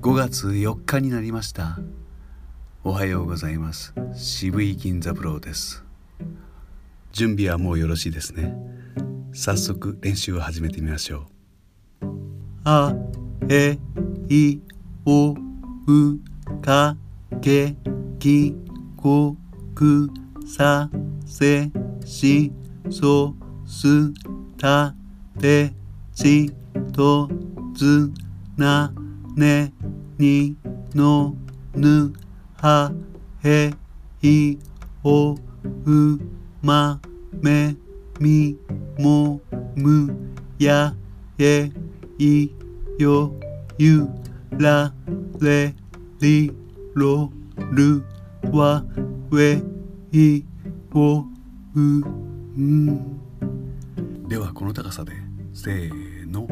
[0.00, 1.76] 5月4日になりました。
[2.84, 3.92] おはようございます。
[4.14, 5.82] 渋井銀座ブローです。
[7.10, 8.54] 準備はもうよろしいですね。
[9.32, 11.26] 早速練習を始めてみましょ
[12.00, 12.06] う。
[12.62, 12.94] あ
[13.48, 13.76] え
[14.28, 14.60] い
[15.04, 15.36] おう
[16.62, 16.96] か
[17.40, 17.74] け
[18.20, 18.54] き
[18.96, 19.36] こ
[19.74, 20.10] く
[20.46, 20.88] さ
[21.26, 21.72] せ
[22.04, 22.52] し
[22.88, 23.34] そ
[23.66, 24.12] す
[24.58, 24.94] た
[25.40, 25.72] て
[26.14, 26.52] ち
[26.92, 27.28] と
[27.76, 28.12] つ
[28.56, 28.92] な
[29.38, 29.72] ね
[30.18, 30.56] に
[30.94, 31.34] の
[31.72, 32.12] ぬ
[32.56, 32.92] は
[33.44, 33.70] へ
[34.20, 34.58] い
[35.04, 35.38] おう
[36.60, 37.00] ま
[37.40, 37.76] め
[38.18, 38.58] み
[38.98, 39.40] も
[39.76, 40.92] むや
[41.38, 41.70] え
[42.18, 42.50] い
[42.98, 43.32] よ
[43.78, 44.08] ゆ
[44.50, 44.92] ら
[45.40, 45.72] れ
[46.20, 46.52] り
[46.94, 47.30] ろ
[47.70, 48.02] る
[48.52, 48.84] わ
[49.38, 49.62] え
[50.10, 50.44] い
[50.92, 51.24] お
[51.76, 53.18] うん
[54.28, 55.12] ではこの高さで
[55.54, 56.48] せーの。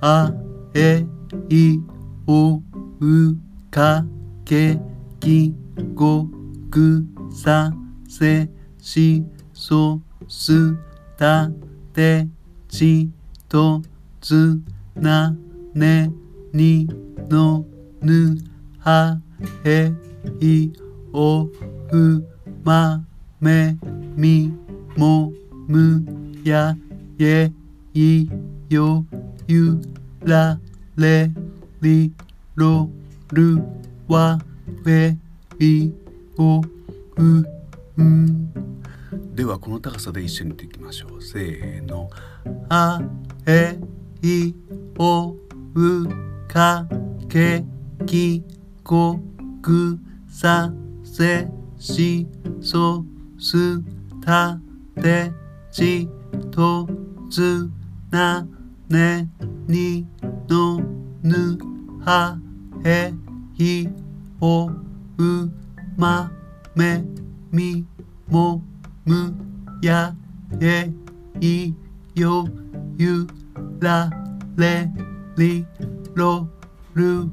[0.00, 0.32] あ
[0.74, 1.04] え
[1.48, 2.60] いおお
[3.00, 3.36] う
[3.70, 4.04] か
[4.44, 4.78] け
[5.20, 5.54] き
[5.94, 6.26] ご
[6.70, 7.72] くさ
[8.08, 8.48] せ
[8.80, 10.74] しそす
[11.16, 11.50] た
[11.92, 12.26] て
[12.68, 13.10] ち
[13.48, 13.82] と
[14.20, 14.60] つ
[14.94, 15.34] な
[15.74, 16.12] ね
[16.52, 16.88] に
[17.28, 17.64] の
[18.00, 18.36] ぬ
[18.78, 19.20] は
[19.64, 19.92] へ
[20.40, 20.72] い
[21.12, 21.42] お
[21.90, 22.24] う
[22.64, 23.02] ま
[23.40, 23.76] め
[24.16, 24.52] み
[24.96, 25.32] も
[25.66, 26.04] む
[26.44, 26.76] や
[27.18, 27.50] え
[27.94, 28.28] い
[28.68, 29.04] よ
[29.46, 29.80] ゆ
[30.24, 30.58] ら
[30.96, 31.30] れ
[31.82, 32.12] り
[32.54, 32.90] ろ
[33.32, 33.62] る
[34.08, 34.38] わ
[34.86, 35.16] え
[35.58, 35.92] い
[36.38, 36.62] お
[37.16, 37.22] う
[38.02, 38.52] ん。
[39.34, 41.22] ではこの高さで一緒に言っていきましょう。
[41.22, 42.10] せーの。
[42.68, 43.00] あ
[43.46, 43.78] え
[44.22, 44.54] い
[44.98, 45.34] お
[45.74, 46.08] う
[46.48, 46.86] か
[47.28, 47.64] け
[48.06, 48.44] き
[48.82, 49.20] こ
[49.62, 50.72] くさ
[51.04, 52.26] せし
[52.60, 53.04] そ
[53.38, 53.80] す
[54.24, 54.58] た
[55.00, 55.32] て
[55.70, 56.08] ち
[56.50, 56.88] と
[57.30, 57.70] つ
[58.10, 58.46] な
[58.88, 59.28] ね
[59.66, 60.06] に
[60.48, 60.80] の
[61.22, 61.69] ぬ。
[62.04, 62.38] は
[62.84, 63.12] へ
[63.58, 63.88] い
[64.40, 65.52] おう
[65.96, 66.30] ま
[66.74, 67.04] め
[67.52, 67.84] み
[68.28, 68.62] も
[69.04, 69.34] む
[69.82, 70.14] や
[70.60, 70.90] え
[71.40, 71.74] い
[72.14, 72.48] よ
[72.96, 73.26] ゆ
[73.80, 74.10] ら
[74.56, 74.88] れ
[75.36, 75.66] り
[76.14, 76.48] ろ
[76.94, 77.24] る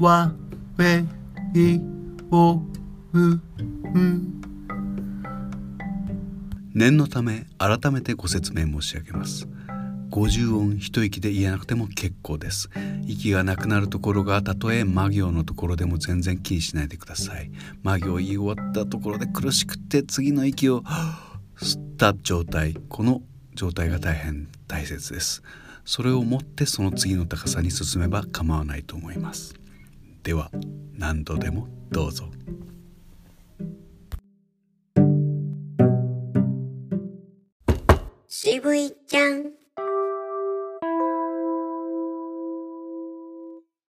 [0.00, 0.32] わ
[0.78, 1.04] え
[1.54, 1.80] い
[2.30, 2.60] お
[3.12, 3.40] うん。
[6.74, 9.46] 念のため改めてご説明申し上げます。
[10.14, 12.70] 50音一息で言えなくても結構です。
[13.04, 17.50] 息がなくなるところがたとえ魔行のところでも全然気にしないでください。
[17.82, 20.82] 魔行言い終わったところで苦しくて次の息を
[21.56, 22.76] 吸った状態。
[22.88, 23.22] この
[23.56, 25.42] 状態が大変大切です。
[25.84, 29.56] それをもってその次の高さに進めば構わないと思います。
[30.22, 30.52] では
[30.92, 32.30] 何度でもどうぞ。
[38.28, 39.63] 渋いちゃん。